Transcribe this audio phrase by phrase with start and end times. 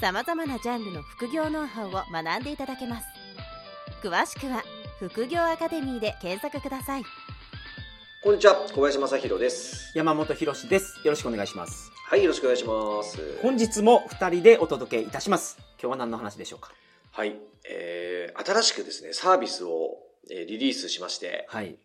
[0.00, 3.06] さまざまなジャンルの副業ノウハウを学んでいただけます
[4.02, 4.62] 詳しくは
[5.00, 7.02] 「副業アカデミー」で検索ください
[8.22, 9.96] こんにちは、小林正弘です。
[9.96, 10.98] 山本博史です。
[11.04, 11.92] よろしくお願いします。
[12.04, 13.38] はい、よろしくお願いします。
[13.40, 15.56] 本日も二人でお届けいたします。
[15.80, 16.72] 今日は何の話でしょうか？
[17.12, 17.36] はい、
[17.70, 19.98] えー、新しくですね、サービスを、
[20.32, 21.76] えーリリースしまして、はい。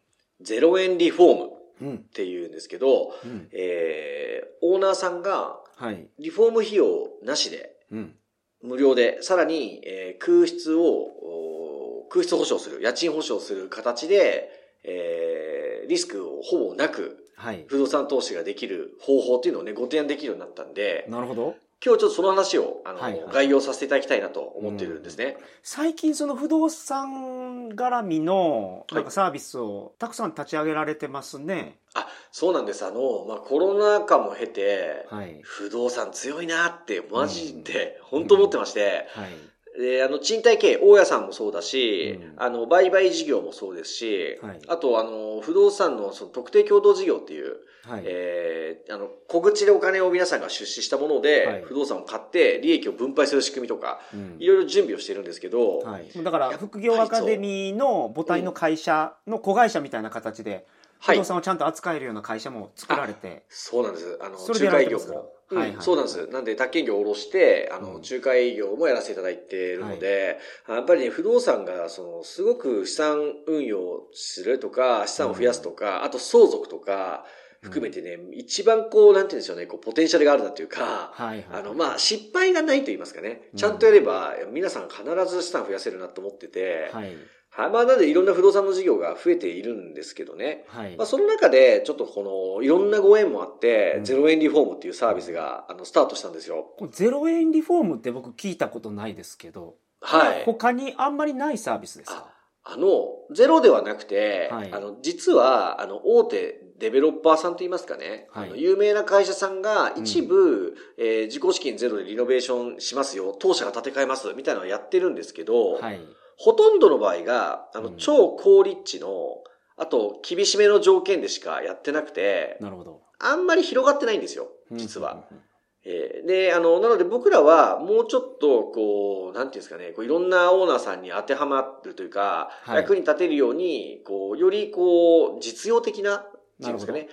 [0.42, 1.50] 0円リフォームっ
[1.82, 1.98] うん。
[2.00, 3.48] ていうんですけど、うん。
[3.52, 6.08] えー、オーナーさんがはい。
[6.18, 8.16] リフォーム費用なしで、うん。
[8.62, 14.50] 無料で、さらに、えー空室を、お空室保証する、家賃保証する形で、
[14.84, 17.66] えー、リスクをほぼなく、はい。
[17.68, 21.56] 不動産投資ができる方法っていうのをね、ご提案できるようになったんで、なるほど。
[21.86, 25.38] 今日ちょっとその話を、あの、はいはい概要させていただきたいなと思ってるんですね。
[25.64, 31.80] 最近その不動産絡みのなんかサービスをたくさん立ち上げられてますね。
[31.94, 32.86] あ、そうなんです。
[32.86, 35.40] あの、まあ、コロナ禍も経て、はい。
[35.44, 39.32] 不動産強いなって、マジで、本当思ってまして、はい。
[39.78, 42.34] で、あの、賃貸系、大家さんもそうだし、うん。
[42.38, 44.60] あの、売買事業もそうですし、はい。
[44.68, 48.04] あと、あの、不動産のその特定共同事業っていう、はい。
[48.06, 51.62] えーあの、小口でお金を皆さんが出資したもので、はい。
[51.64, 54.38] 不動産を買って、利益を分配する仕組みとか、うん。
[54.40, 60.66] いろいろ準備をしてるんですけど、はい、だから副業アカデミーの母体の会社の子会社みたいな形で
[61.00, 61.18] はい。
[61.18, 64.18] 不動産をちゃんと扱えるような会社も作られて、そうなんです。
[64.22, 65.34] あの、それで仲介業も。
[65.54, 65.82] うんはいはい。
[65.82, 66.28] そうなんです。
[66.28, 68.02] なんで、宅建業を下ろして、あの、うん。
[68.02, 77.26] 仲介業もやらせていただいているので、やっぱりね、不動産が、その、すごく資産運用するとか、資産を増やすとか、あと相続とか、
[77.64, 83.48] 含めてね、一番こう、なんて言うんでしょうね、こう、ポテンシャルがあるなっていうか、はいはいあの、まあ、失敗がないと言いますかね。
[83.54, 87.16] うんちゃんとやれば、皆さん必ず資産増やせるなと思ってて、はい
[87.56, 87.70] はい。
[87.70, 90.66] まあ、なのでいろんな不動産の事業が増えているんですけどね。
[90.68, 96.76] はいまあ、その中で、ちょっとこの、いろんなご縁もあって、うんゼロ円リフォームっていうサービスが、あの、スタートしたんですよ。
[96.92, 100.44] ゼロ円リフォームって僕聞いたことないですけど、はい。
[100.46, 102.28] 他にあんまりないサービスですか？
[102.66, 102.90] あの、
[103.36, 116.00] ゼロではなくて、はいあの、実は、あの、大手デベロッパーさんといいますかね、はいあの有名な会社さんが一部、えー自己資金ゼロでリノベーションしますよ、当社が建て替えます、みたいなのをやってるんですけど、はい
[116.38, 117.98] ほとんどの場合が、あの、うん。
[117.98, 119.44] 超高立地の、
[119.78, 123.02] あと、厳しめの条件でしかやってなくて、なるほど。
[123.20, 125.26] あんまり広がってないんですよ、実は。
[125.32, 125.42] うん
[125.86, 132.78] えーで、あの、なので僕らはもうちょっと、こう、なんていうんですかね、こういろんなオーナーさんに当てはまるというか、はい。
[132.78, 137.10] 役に立てるように、こう、よりこう、実用的な、っていうんですかね、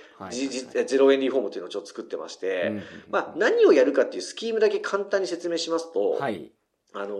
[0.87, 2.83] ゼロ円リフォームというのをちょっと作ってまして、うん。
[3.11, 6.53] まあ、何をやるかっていうスキームだけ簡単に説明しますと、はい。
[6.93, 7.17] あの、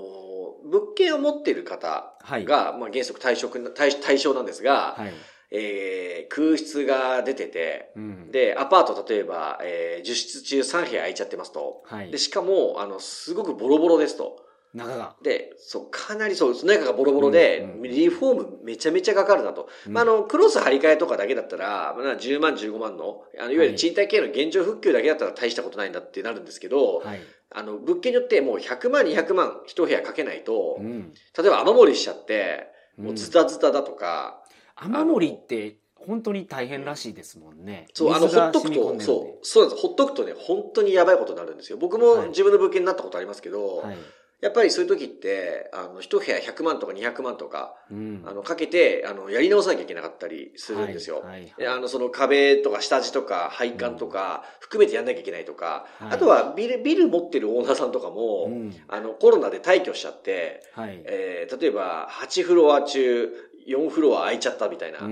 [0.65, 5.13] 物件を持っている方はいが、まあ、原則対象な対対象なんですが、はい
[5.51, 11.83] えー空室が出てて、うんで、アパート例えば、えー10室中3部屋空いちゃってますと。
[11.87, 14.37] はいで、しかも、あの、すごくボロボロですと。
[14.73, 19.69] 中がで、そう、かなりそう、中がボロボロで、うんうんリフォームめちゃめちゃかかるなと。
[19.87, 19.93] うん。
[19.93, 27.21] まあ、あの、クロス張り替えとかだけだったら、まあ、10万、15万の、あの、いわゆる賃貸系の現状復旧だけだったら大したことないんだってなるんですけど、はい。
[27.53, 31.13] あの、物件によってもう100万、200万、一部屋かけないと、うん。
[31.37, 34.45] 例えば雨漏りしちゃって、もううんズタズタだとか、
[34.77, 37.87] 雨漏りって本当に大変らしいですもんね。
[37.93, 39.83] そう、あの、ほっとくと、そう、そうなんです。
[39.83, 41.79] ほっとくとね、本当にやばいことになるんですよ。
[41.79, 42.29] 僕もはい。
[42.29, 43.97] 自分の物件になったことありますけど、はい
[44.41, 48.23] やっぱりそういう時って、あの、一部屋100万とか200万とか、うん。
[48.27, 51.17] あの、かけて、あの、やり直さなきゃいけなかったりするんですよ。
[51.17, 51.55] はいはいはい。
[51.59, 56.13] であの、その壁とか下地とか配管とか、含めてやんなきゃいけないとか、はい。
[56.13, 58.75] あとはビル、ビル持ってるオーナーさんとかも、うん。
[58.89, 61.03] あの、コロナで退去しちゃって、はい。
[61.05, 63.29] えー例えば、8フロア中、
[63.71, 64.99] 4フロア空いちゃったみたいな。
[64.99, 65.09] う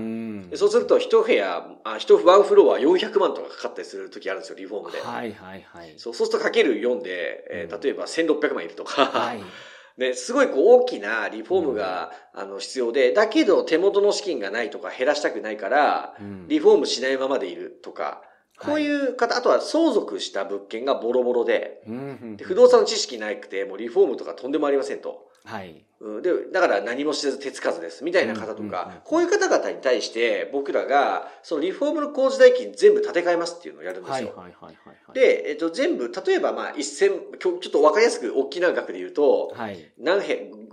[0.57, 4.99] そうすると、一部屋、あ、一ワンフロア400万とかかかったりする時あるんですよ、リフォームで。
[4.99, 5.93] はいはいはい。
[5.97, 7.81] そうそうするとかける4で、えーうん。
[7.81, 9.41] 例えば1600万いるとか、はい。
[9.97, 16.47] ね、すごいこう大きなリフォームが、あの必要で、だけど手元の資金がないとか減らしたくないから、うん。
[16.47, 18.21] リフォームしないままでいるとか、
[18.59, 22.37] こういう方、あとは相続した物件がボロボロで、うんうん。
[22.37, 25.29] で不動産の知識なくて、もうリフォームとかとんでもありませんと。
[25.45, 25.85] はい。
[26.01, 34.33] うんで、だから何もせず手つかずです、みたいな方とか、こういう方々に対して僕らが、そのリフォームの工事代金全部建て替えますっていうのをやるんですはいよ。
[34.35, 39.91] はいはいはいはい。、で、えっと、全部、例えばまあ1000、きょちょっとわかりやすく大きな額で言うと、はい。
[39.97, 40.25] 何部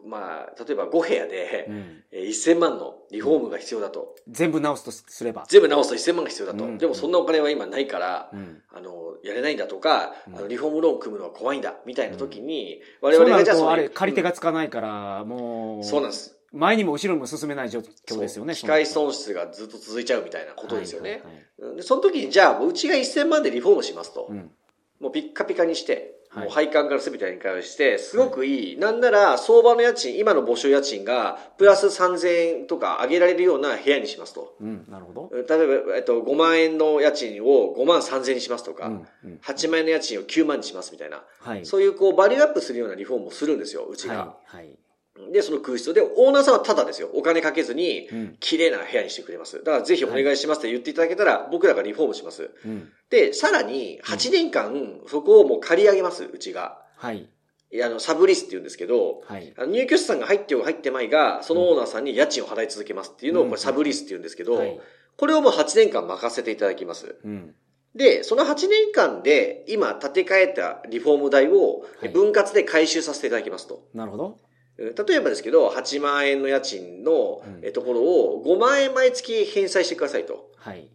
[0.06, 2.02] まあ、例えば5部屋でう、ん。
[2.12, 4.14] えー1000万のリフォームが必要だと。
[4.28, 5.44] 全部直すとすれば。
[5.48, 6.64] 全部直すと1000万が必要だと。
[6.64, 8.62] うんでもそんなお金は今ないから、うん。
[8.72, 16.36] あの、やれないんだとか、うんあのリフォームローン組むのは怖いんだ、みたいな時に、我々がじゃあそのと、あれ、借り手がつかないから、もう、そうなんです。
[16.52, 18.54] 前にも後ろにも進めない状況ですよね。
[18.54, 21.10] 機械損失がずっと続いちゃうみたいなことですよね。
[21.10, 24.30] はいはいはいでその時に、じゃあ、うちが1000万でリフォームしますと。
[25.00, 25.04] うん。
[25.04, 28.76] もうピッカピカにして、はいもう配管から全てに関して、すごくいい。
[28.76, 34.54] なんなら、相場の家賃、今の募集家賃が、プラス3000円とか上げられるような部屋にしますと。
[34.60, 35.31] うん、なるほど。
[35.32, 41.22] 例えば、えっと、5万円の家賃を5万3000円にしますとか、うんうん8万円の家賃を9万にしますみたいな。
[41.40, 41.64] はい。
[41.64, 44.14] そういうこう、バリューアップするようなリフォームをするんですよ、うちが。
[44.14, 44.56] はい。
[44.56, 44.78] はい。
[45.32, 47.10] で、その空室をで、オーナーさんはタダですよ。
[47.14, 49.58] お金かけずにうん、綺麗な部屋にしてくれます。
[49.58, 52.50] だからぜひお願いしますって言っていただけたら、僕らがリフォームします。
[52.64, 52.88] うん。
[53.10, 56.78] で、さらに、8年間、そこをもう借り上げます、うちが。
[56.96, 57.28] はい。
[57.72, 59.52] いやあの、サブリースって言うんですけど、はい。
[59.68, 64.80] 入居者さんが入ってよ入ってまいが、そのオーナーさんに家賃を払い続けますっていうのを、うんこれサブリースって言うんですけど、はい。
[65.16, 67.16] これをもう8年間任せていただきます。
[67.24, 67.54] うん。
[67.96, 73.88] で、その8年間で、今建て替えたリフォーム代をはい分割で回収させていただきますと。
[73.94, 74.38] なるほど。
[74.78, 77.43] えー例えばですけど、8万円の家賃の
[77.73, 80.50] ところを5万円毎月返済してくださいと。
[80.56, 80.88] はい。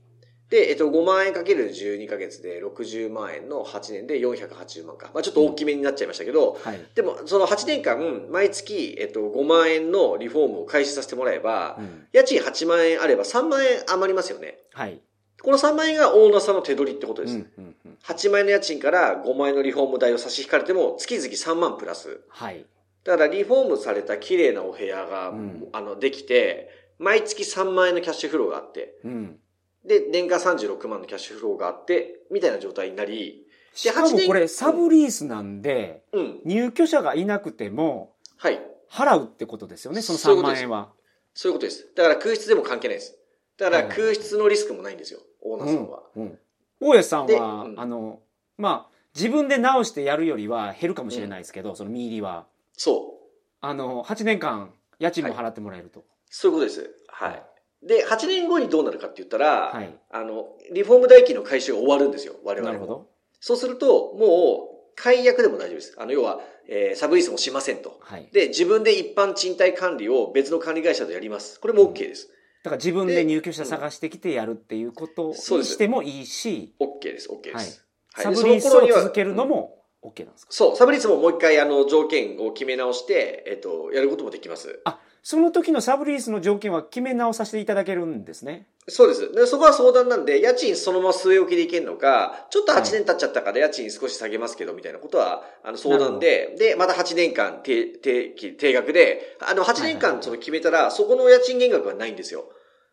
[0.50, 5.10] で、えっと、5万円かける12ヶ月で60万円の8年で480万か。
[5.14, 6.80] まあちょっと大きめになっちゃいましたけど、はい。
[6.94, 12.08] でも、その8年間、毎月、えっと、5万円のリフォームを開始させてもらえば、うん。
[12.12, 14.60] 家賃8万円あれば3万円余りますよね。
[14.74, 15.02] はい。
[15.42, 17.36] この3万円がオーナーさんの手取りってことです。
[17.36, 17.52] うん。
[17.58, 17.76] うん。
[17.86, 17.98] うん。
[18.04, 22.20] 8万円の家賃から5万円のリフォーム代を差し引かれても、月々3万プラス。
[22.28, 22.66] はい。
[23.04, 26.70] だからリフォームされた綺麗なお部屋が、うんあの、できて、
[27.00, 29.40] 毎月3万円のキャッシュフローがあって、うん。
[29.86, 36.42] で、年間36万のキャッシュフローがあって、みたいな状態になり、しかも8年これ、サブリースなんで、うん。
[36.46, 38.60] 入居者がいなくても、はい。
[38.90, 40.94] 払うってことですよね、その3そういうことです万円は。
[41.34, 41.88] そういうことです。
[41.96, 43.18] だから空室でも関係ないです。
[43.58, 46.04] だから空室のリスクもないんですよ、オーナーさんは。
[46.16, 46.24] うん。
[46.24, 46.40] うん
[46.84, 48.22] 大家さんでは、うんあの、
[48.58, 52.48] まあ、自分で直してやるよりは減るかもしれないですけど、その見入りは。
[52.84, 53.28] そう。
[53.60, 56.04] あの、8年間、家賃も払ってもらえると。
[56.32, 56.96] そういうことです。
[57.08, 57.30] はい。
[57.30, 57.44] はい
[57.84, 59.92] で、8年後にどうなるかって言ったら、はい。
[60.12, 62.68] あの、リフォーム代金の回収が終わるんですよ、我々も。
[62.68, 63.10] なるほど。
[63.40, 65.96] そうすると、もう、解約でも大丈夫です。
[65.98, 67.98] あの、要は、えーサブリースもしませんと。
[68.02, 68.30] はい。
[68.32, 71.60] で、自分で一般賃貸管理を別の管理会社とやります。
[71.60, 72.30] これも OK です。
[72.64, 77.56] だから自分で入居者探してきてやるっていうことにしてもいいし、OK です、OK です。
[77.56, 84.82] はいはいサブでリースを続けるのも OK なんですか、そう、サブリースももう一回あの条件を決め直して、えっと、やることもできます。
[84.86, 88.68] あ、その時のサブリースの条件は決め直させていただけるんですね？
[88.88, 89.32] そうです。
[89.32, 102.46] でそこは相談なんで、家賃そのまま据え置きでいけるのか、ちょっと8年経っちゃったから家賃少し下げますけど、みたいなことは、あの、相談で、で、また8年間定、定期、定額で、あの、8年間その決めたら、そこの家賃減額はないんですよ。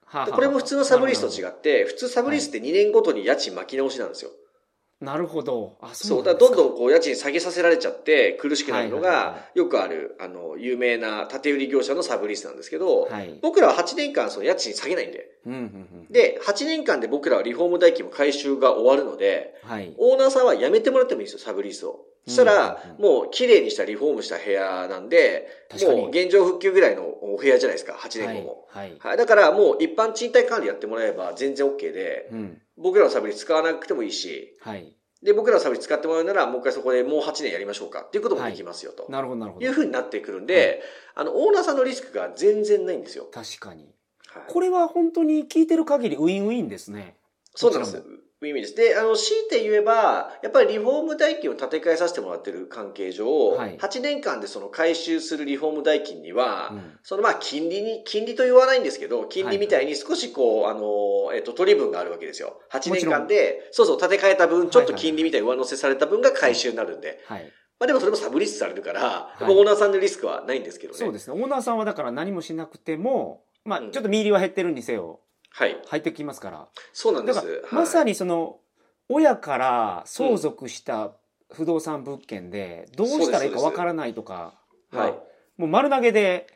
[0.04, 4.30] はあはあでこれも普通のサブリースと違なって、普通サブリースって2年ごとに家賃巻き直しなんですよ。
[5.00, 5.78] なるほど。
[5.80, 13.38] あ、そ、そううだからどんんどんこう家賃下げさせられちゃって苦しくなるのが、よくある、あの、有名な建売業者のサブリースなんですけど、はい。
[13.40, 15.30] 僕らは8年間その家賃下げないんで。
[15.46, 15.62] うんうんう
[16.10, 16.12] ん。
[16.12, 19.94] で、8年間で僕らはリフォーム代金も回収が終わるので、はい。
[19.98, 22.04] オーナーさんは辞めてもらってもいいんですよ、サブリースを。
[22.26, 28.66] そしたらもう綺麗にしたリフォームした部屋なんで、確かにもう現状復旧ぐらいのお部屋じゃないですか、8年後も。
[28.68, 28.90] はい。
[28.90, 28.98] はい。
[29.00, 29.16] はい。
[29.16, 32.62] だからもう一般賃貸管理やってもらえば全然 OK で、うん。
[32.76, 34.94] 僕らのサース使わなくてもいいし、はい。
[35.22, 39.72] で、僕らのサース使ってもらうなら、もう一回そこでもう8年やりましょうかっていうこともできますよ、となるほど、なるほどいう。
[39.72, 40.82] ふうになってくるんで、
[41.14, 43.28] あの、オーナーさんのリスクが全然ないんですよ。
[43.32, 43.84] 確かに。
[43.84, 43.92] はい
[44.46, 47.16] これは本当に聞いてる限りウィンウィンですね。
[47.54, 48.02] そうなんです
[48.40, 48.50] こちら。
[48.50, 48.74] ウィンウィンです。
[48.74, 62.60] で、あの、強いて言えば、やっぱりリフォーム代金を立て替えさせてもらってる関係上、はい8年間でその回収するリフォーム代金には、うんそのまあ金利に、金利と言わないんですけど、金利みたいに少しこう、あの、えっと、取り分があるわけですよ。
[62.72, 67.22] 8年間で、そうそう、立て替えた分、ちょっと金利みたいに上乗せされた分が回収になるんで。
[67.26, 67.52] はい。
[67.78, 70.98] まあでもそれもサブリースされるから、はいオーナーさんのリスクはないんですけどね。
[70.98, 71.40] そうですね。
[71.40, 75.18] オーナーさんはだから何もしなくても、まあうんちょっと見入りは減ってるにせよ、はい。
[75.58, 76.68] 入ってきますから。
[76.92, 77.36] そうなんです。
[77.36, 78.60] だからはいまさにその、
[79.08, 81.12] 親から相続した
[81.50, 84.54] 不動産物件で、どうしたらいいかわからないとか
[84.92, 85.12] は、はい。
[85.56, 86.46] もう丸投げで、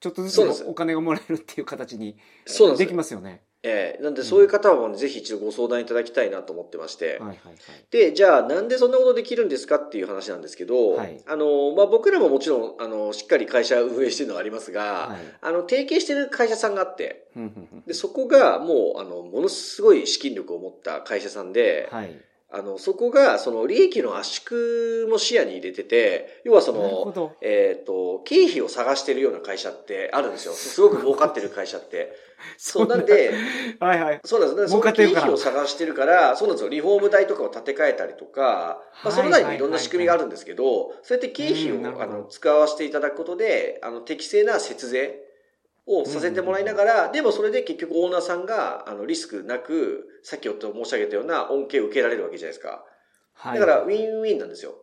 [0.00, 2.16] ちょっとずつお金がもらえるっていう形に
[2.78, 3.42] できますよね。
[3.62, 7.06] ええなんでそういう方はぜひ一度ご相談いただきたいなと思ってまして。
[7.06, 7.36] はいはいはい。
[7.90, 17.26] で、じゃあなんでそんなことできるんですかっていう話なんですけど、はいあの、まあ、僕らももちろん、あの、しっかり会社運営してるのがありますが、はいあの、提携してる会社さんがあって、
[17.86, 22.16] で、そこがもう、あの、ものすごい資金力を持った会社さんで、はい。
[22.52, 27.36] あの、そこが、その、利益の圧縮も視野に入れてて、要はその、ど。
[27.40, 30.52] えっ、と、経費を探してるような会社ってあるんですよ。
[30.54, 32.12] すごく儲かってる会社って。
[32.56, 33.32] そう、なんで、
[33.78, 34.20] はいはい。
[34.24, 34.68] そうなんですね。
[34.68, 36.70] そ儲の経費を探してるから、そうなんですよ。
[36.70, 45.20] リフォーム代とかを立て替えたりとか、まあ、その中にいろんな仕組みがあるんですけど、そうやって経費をあの使わせていただくことで、あの、適正な節税
[45.86, 52.84] をさせてもらいながら、でもそれで結局オーナーさんが、あの、リスクなく、さっき申し上げたような恩恵を受けられるわけじゃないですか。
[53.32, 53.60] はい。
[53.60, 54.76] だから、ウィンウィンなんですよ。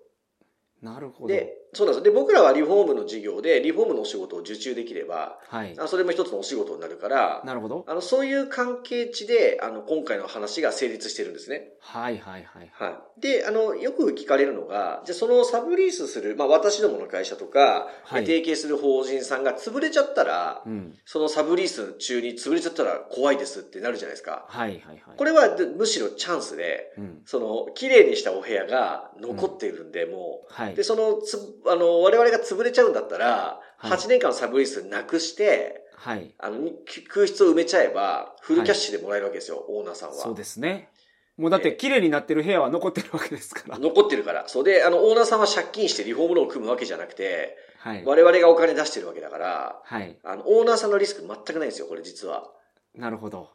[0.82, 1.34] なるほど。
[1.34, 2.12] で、そうなんですよ。
[2.12, 5.76] で、僕らはリフォームの事業で、リフォームのお仕事を受注できれば、はい。
[5.80, 7.86] あそれも一つのお仕事になるから、なるほど。
[7.88, 11.70] あの、そういう関係値で、あの、今回の話が成立してるんですね。
[11.80, 12.72] はいはいはい。
[12.74, 13.22] はい。
[13.22, 20.96] で、あの、よく聞かれるのが、じゃあそのサブリースする、まあ私どもの会社とか、はい提携する法人さんが潰れちゃったら、うん。
[21.06, 24.46] そのサブリース中に潰れちゃったら怖いですってなるじゃないですか。
[24.50, 25.02] はいはいはい。
[25.16, 27.22] これはでむしろチャンスで、うん。
[27.26, 30.84] その、綺麗にしたお部屋が残っているんで、もう、はいで、。
[30.84, 31.38] その、つ、
[31.72, 36.34] あの、我々が潰れちゃうんだったら、はい8年間のサブリースなくして、はい。
[36.40, 36.74] あの、に
[37.10, 40.16] 空室を埋めちゃえば、フルキャッシュでもらえるわけですよ、オーナーさんは。
[40.16, 40.90] そうですね。
[41.38, 43.78] もうだって綺麗になってる部屋は残ってるわけですから。
[43.78, 44.48] 残ってるから。
[44.48, 48.04] そうで、あの、オーナーさんは借金してリフォームローンを組むわけじゃなくて、はい。
[48.06, 50.18] 我々がお金出してるわけだから、はい。
[50.24, 52.50] あの、オーナーさんのリスク全くないんですよ、これ実は。
[52.96, 53.50] なるほど。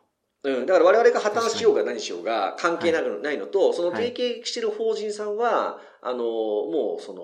[0.45, 0.67] うん。
[0.67, 7.23] だから我々が破綻しようが何しようが関係なくないのと、その提携してる法人さんは、あの、もう、その、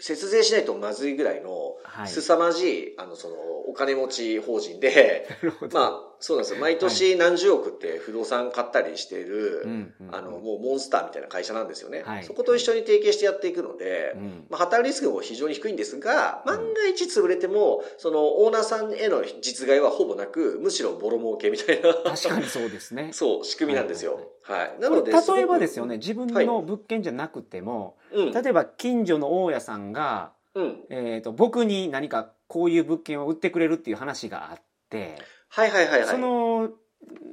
[0.00, 2.08] 節税しないとまずいぐらいの、はい。
[2.08, 5.28] 凄まじい、あの、その、お金持ち法人で。
[5.72, 6.60] まあ、そうなんですよ。
[6.60, 12.02] 毎年何十億って不動産買ったりしてる、うんうんあの、もうモンスターみたいな会社なんですよね。
[12.04, 14.46] はいそこと一緒に提携してやっていくので、うん。
[14.50, 21.94] まあ、破綻リスクも非常に低いんですが、万が一潰れても、その、オーナーさんへの実害はほぼなく、むしろボロ儲けみたいな。
[21.94, 23.10] 確かにそうですね。
[23.14, 24.20] そう、仕組みなんですよ。
[24.42, 24.80] はい。
[24.80, 25.94] なこので、れ例えばですよね。
[25.94, 28.32] ね、自分の物件じゃなくても、うん。
[28.32, 30.84] 例えば近所の大家さんが、うん。
[30.90, 35.16] えっと、僕に何かこういう物件を売ってくれるっていう話があって、
[35.50, 36.08] はいはいはいはい。
[36.08, 36.70] その、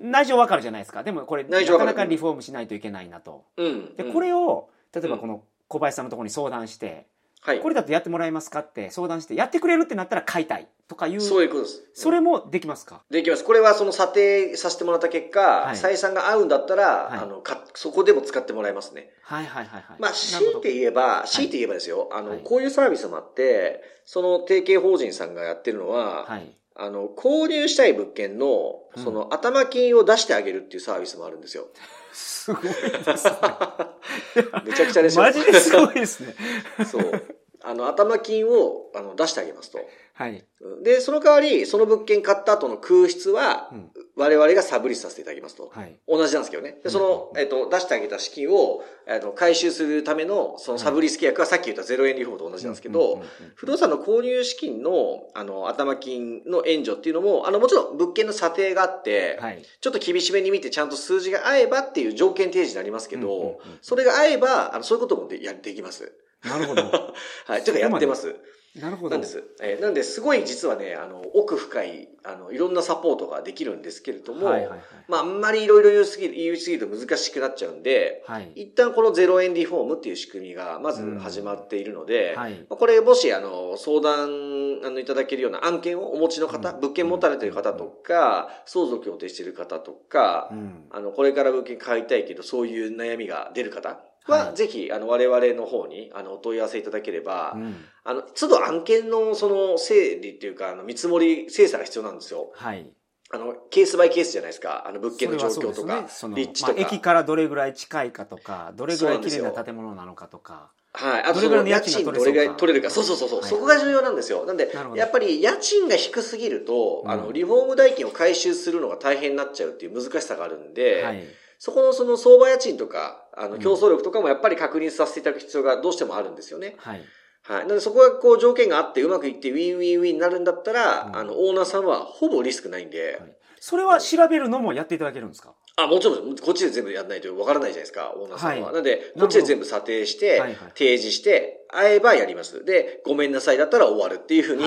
[0.02, 1.04] 内情わかるじゃないですか。
[1.04, 3.46] でもこれ、な内情わかなかリフォームしないといけないなと。
[3.58, 3.96] うん。
[3.96, 7.06] で、うんこれを、例えばこの小林さんのところに相談して、
[7.42, 7.60] はい。
[7.60, 11.84] これだとやってもらえますかって相談して、やってくれるってなったら買いたいとかいう、そういうことです。
[11.94, 13.04] それもできますか？
[13.12, 13.44] できます。
[13.44, 19.12] これはその査定させてもらった結果、はい採算が合うんだったら、はいあの、か、そこでも使ってもらえますね。
[19.22, 20.00] はいはいはいはい。
[20.00, 26.52] まあ、なる強ほどいて言えば、強いて言えばですよ、あの、はいこういうサービスもあって、その提携法人さんがやってるのは、はい。
[26.80, 31.68] あの、購入したい物件の、うんその、頭金を出してあげるっていうサービスもあるんですよ。
[32.14, 33.32] すごいですね。
[34.64, 35.22] めちゃくちゃでしょ。
[35.22, 36.36] マジですごいですね。
[36.90, 37.24] そう。
[37.64, 39.80] あの、頭金を、あの、出してあげますと。
[40.18, 40.44] はい。
[40.84, 43.92] で、その代わり、その物件買った後の空室はう、ん。
[44.16, 45.70] 我々がサブリスさせていただきますと。
[45.72, 45.96] はい。
[46.08, 46.80] 同じなんですけどね。
[46.84, 53.22] で、その、えっと、出してあげた資金を、えっと、回収するための、そのサブリス契約はさっき言った0円リフォームと同じなんですけど
[53.54, 59.64] 不動産の購入資金の、あの、頭金の援助っていうのも、あの、もちろん物件の査定があって、はい。
[59.80, 66.12] ちょっと厳しめに見てちゃんと数字が合えばっていう条件提示になりますけど、それが合えば、あの、そういうこともでやできます。
[66.44, 66.82] なるほど。
[67.46, 67.64] はい。
[67.64, 68.36] というかやってます。
[68.82, 69.12] なるほど。
[69.12, 69.44] なんです。
[69.62, 74.80] えーなんで、すごい実はね、あの、奥深い、あの、いろんなサポートができるんですけれども、はいはいはい。
[75.08, 78.52] まあ、あんまりいろいろ言いすぎる、言いすぎると難しくなっちゃうんで、はい。
[78.56, 82.54] 一旦この0円リフォームっていう仕組みがまず始まっているので、はい。
[82.70, 90.86] まあこれもし、あの、相談、あの、いただけるような案件をお持ちの方、うん物件持たれてる方とか、相続を提している方とかう、ん。
[90.92, 97.76] あの、これから物件買いたいけど、そういう悩みが出る方は、はいぜひ、あの、我々の方に、あの、お問い合わせいただければ、うん。
[98.04, 102.52] あの、都度案件のその整理っていうか、あの、見積もり、精査が必要なんですよ。
[102.54, 102.90] はい。
[103.30, 104.88] あの、ケースバイケースじゃないですか。
[104.88, 106.74] あの、物件の状況とか、ね立地とか。
[106.74, 110.72] まあ、駅からどれぐらい近いかとか、どれぐらい綺麗な建物なのかとか。
[110.94, 111.24] はい。
[111.24, 112.88] あと、どれぐらいの家家賃どれぐらい取取れるか。
[112.88, 114.46] れそうかそうそうそうはいそこが重要なんですよ。
[114.46, 121.24] なんでやっぱり家賃が低すぎると、あの、うんリフォーム代金を回収するのが大変になっちゃうっていう難しさがあるんで、はい。
[121.60, 126.76] そこのその相場家賃とか、あの、うん競争力とかもやっぱり確認させていただく必要がどうしてもあるんですよね。
[126.78, 127.02] はい。
[127.44, 127.60] はい。
[127.62, 135.56] なのでそこがこう条件があってうまくいってウィンウィンウィンになるんだったら、うんあの、オーナーさんはほぼリスクないんで、はいそれは調べるのもやっていただけるんですか？
[135.78, 138.66] あ、もちろん、こっちで全部やらないとわからないじゃないですか、オーナーさんは。
[138.68, 142.64] はいなんで、こっちで全部査定して、はいはい提示して、合えばやります。
[142.66, 144.64] で、ごめんなさいだったら終わるっていうふうに、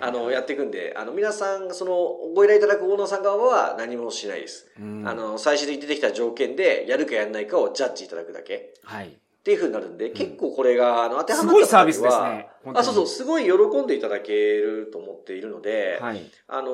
[0.00, 1.92] あの、やっていくんで、あの、皆さん、その、
[2.34, 4.66] ご依頼いただくオーナーさん側は何もしないです。
[4.78, 8.74] うんあの、最終的に出てきた条件で、やるかやらないかをジャッジいただくだけ。
[8.84, 9.16] はい。
[9.40, 16.20] っていう風になるんで、結構これが、あの、当てはまったすごいサービスですねあ、そうそう、すごい喜んでいただけると思っているので、はい。
[16.46, 16.68] あの、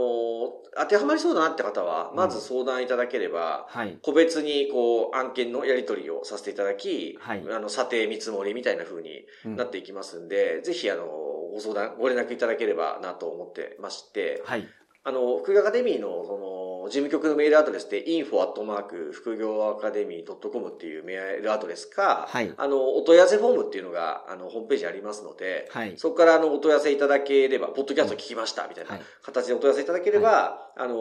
[0.76, 3.96] 当てはまりそうだなって方は、まず相談いただければ、はい。
[4.02, 14.66] 個別にこう案件のやり取りをさせていただき、はいあの査定見積もりみたいな風にうんなっていきますんで、ぜひあのご相談ご連絡いただければなと思ってまして、はい。
[15.04, 16.55] あの副業アカデミーのその
[16.86, 25.94] 事務局のメールアドレスで info アットマーク副業アカデミー .com っていうメールアドレスか、はいあのお問い合わせフォームっていうのがあのホームページにありますので、はい。
[25.96, 30.96] そこからあのお問い合わせいただければ、ポッドキャスト聞きましたみたいなはい形でお問い合わせいただければ、あの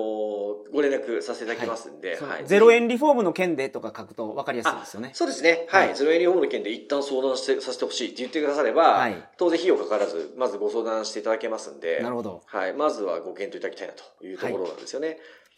[0.73, 5.11] ご連絡させていただきますんで、はいゼロ円リフォームの件でとか書くと分かりやすいですよね。
[5.13, 5.65] そうですね。
[5.69, 5.87] はい。
[5.87, 12.41] はいゼロエリホームの件で一旦相談してさせてほしいって言ってくだされば、はい当然費用かからず、まずご相談していただけますんで、なるほど。
[12.45, 12.73] はい。
[12.73, 15.17] まずはご検討いただきたいなというところなんですよね。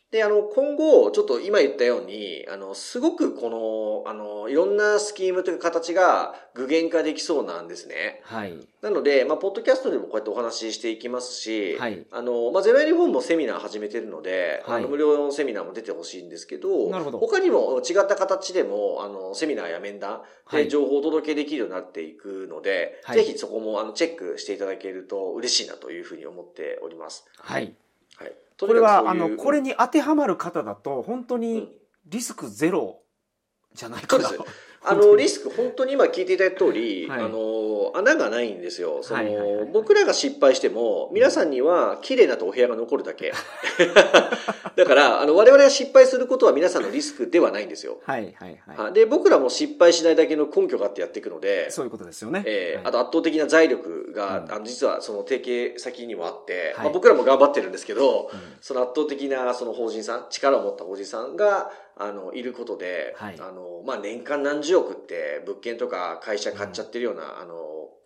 [0.10, 3.50] で、あの、今後、ちょっと今言ったように、あの、すごくこ
[4.06, 8.22] の、あの、いろんなスキームというか形が具現化できそうなんですね。
[8.24, 8.58] はい。
[8.82, 27.26] なので、まあ、ポッドキャストでもこうやってお話ししていきますし、はいあの、まあ、ゼロエリフォームもセミナー始めてるので、はいあの無料のセミナーも出てほしいんですけど、なるほど他にも違った形でも、あの、セミナーや面談はいで情報をお届けできるようになっていくので、はいぜひそこもあのチェックしていただけると嬉しいなというふうに思っております。
[27.36, 27.76] はい。
[28.66, 28.70] はい。
[28.70, 31.72] これは、あの、これに当てはまる方だと、本当うんに
[32.06, 33.02] リスクゼロ
[33.74, 34.30] じゃないかな。
[34.30, 39.00] そうですあの、リスク、本当に今聞いていただいた通り、はいあの、穴がないんですよ。
[39.02, 43.34] その、はいはいはいはい僕らが失敗しても、皆さんには綺麗なとお部屋が残るだけ。
[44.76, 48.00] だから、あの、我々が失敗することは皆さんのリスクではないんですよ。
[48.04, 52.40] はいはいははいで、僕らも失敗しないだけの根拠があってやっていくのでい。、そういうことですよね。
[52.40, 67.56] はいえーあと圧倒的な財力が、うんあの実はその提携先にもあって、はいまあ、僕らも頑張ってるんですけど、うんその圧倒的なその法人さん、力を持った法人さんが、あの、いることで、はいあの、まあ、年間何十億って物件とか会社買っちゃってるような、あの、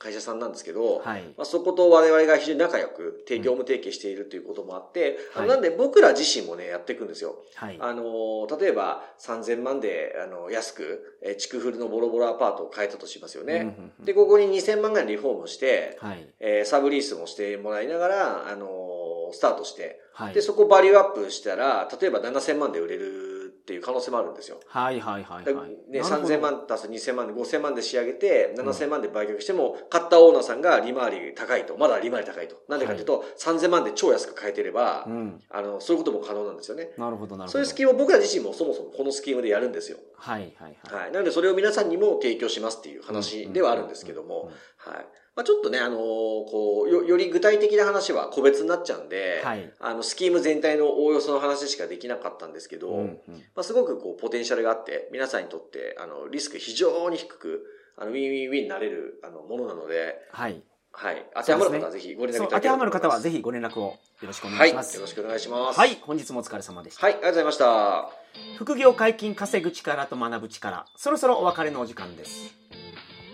[0.02, 1.24] 会社さんなんですけど、はい。
[1.38, 7.36] まあ、そこと我々が非常に仲良く、提業務提携しているということもあって、あのはいなんで僕ら自身もね、やっていくんですよ。
[7.56, 7.78] はい。
[7.80, 13.54] あの、例えば3000万で、あの、安く、えー、築古のボロボロアパートを買えたとしますよね。
[13.54, 16.28] うんうんうんで、ここに2000万ぐらいリフォームして、はい。
[16.40, 20.34] えーサブリースもしてもらいながら、あのースタートして、はい。
[20.34, 23.31] で、そこバリューアップしたら、例えば7000万で売れる
[23.62, 24.60] っていう可能性もあるんですよ。
[24.68, 25.70] はいはいはいだはい。
[25.70, 31.78] ね、なるほど3000万足す2000万で5000万で仕上げて、7000万で売却しても、買ったオーナーさんが利回り高いと。
[31.78, 32.56] まだ利回り高いと。
[32.68, 35.40] なんでかというと、3000万で超安く買えてれば、うん。
[35.50, 36.90] あの、そういうことも可能なんですよね。
[36.98, 37.52] なるほどなるほど。
[37.52, 40.00] そういうスキームを僕ら自身もそもそもこのスキームでやるんですよ。
[40.16, 41.04] はいはいはい。
[41.04, 41.12] はい。
[41.12, 45.06] なのでそれを皆さんにも提供しますっていう話ではあるんですけどうんも、はい。
[45.36, 53.18] まあちょっとね、あのーこう、よ、より具体的な話は個別になっちゃうんで、はいあの、スキーム全体のおおよその話しかできなかったんですけど、うんうん
[53.56, 57.66] まあすごくこう、ポテンシャルがあって、皆さんにとって、あの、リスク非常に低く、
[57.98, 60.62] あの、ウィンウィンウィンになれる、あの、ものなので、はい。
[60.94, 61.26] はい。
[61.34, 64.74] 当てはまる方はぜひご連絡いただければ当てはまる方はぜひひご連絡をよろしくお願はいい。
[64.74, 65.00] よします。
[65.00, 65.80] ろしくお願いします。
[65.80, 65.98] はい。
[66.02, 67.06] 本日もお疲れ様でした。
[67.06, 68.10] はい、ありがとうございました。
[68.58, 70.86] 副業解禁稼ぐ力と学ぶ力。
[70.98, 72.54] そろそろお別れのお時間です。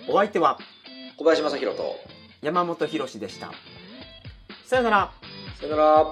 [0.08, 0.60] お相手は
[1.18, 1.96] 小林正宏と、
[2.44, 3.52] 山本博史でした。
[4.68, 5.12] さよなら。
[5.60, 6.06] さよなら。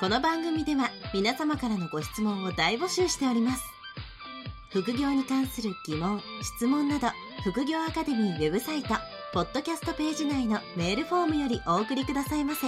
[0.00, 3.62] この番組では皆様からのご質問を大募集しております
[4.70, 7.06] 副業に関する疑問質問など
[7.42, 8.88] 副業アカデミーウェブサイト
[9.32, 12.66] ポッドキャストページ内のメールフォームよりお送りくださいませ